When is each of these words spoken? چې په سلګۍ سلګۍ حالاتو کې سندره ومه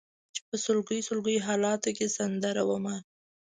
چې 0.35 0.41
په 0.47 0.55
سلګۍ 0.65 0.99
سلګۍ 1.09 1.37
حالاتو 1.47 1.89
کې 1.97 2.07
سندره 2.17 2.63
ومه 2.65 2.97